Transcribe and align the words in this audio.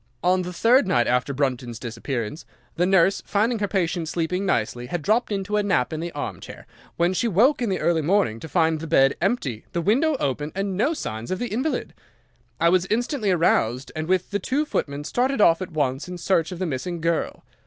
On 0.23 0.41
the 0.41 0.51
third 0.51 0.87
night 0.87 1.05
after 1.05 1.31
Brunton's 1.31 1.77
disappearance, 1.77 2.43
the 2.75 2.87
nurse, 2.87 3.21
finding 3.23 3.59
her 3.59 3.67
patient 3.67 4.09
sleeping 4.09 4.47
nicely, 4.47 4.87
had 4.87 5.03
dropped 5.03 5.31
into 5.31 5.57
a 5.57 5.61
nap 5.61 5.93
in 5.93 5.99
the 5.99 6.11
armchair, 6.13 6.65
when 6.97 7.13
she 7.13 7.27
woke 7.27 7.61
in 7.61 7.69
the 7.69 7.77
early 7.79 8.01
morning 8.01 8.39
to 8.39 8.49
find 8.49 8.79
the 8.79 8.87
bed 8.87 9.15
empty, 9.21 9.63
the 9.73 9.79
window 9.81 10.15
open, 10.19 10.51
and 10.55 10.75
no 10.75 10.95
signs 10.95 11.29
of 11.29 11.37
the 11.37 11.49
invalid. 11.53 11.93
I 12.59 12.69
was 12.69 12.87
instantly 12.87 13.29
aroused, 13.29 13.91
and, 13.95 14.07
with 14.07 14.31
the 14.31 14.39
two 14.39 14.65
footmen, 14.65 15.03
started 15.03 15.39
off 15.39 15.61
at 15.61 15.69
once 15.71 16.07
in 16.07 16.17
search 16.17 16.51
of 16.51 16.57
the 16.57 16.65
missing 16.65 16.99
girl. 16.99 17.43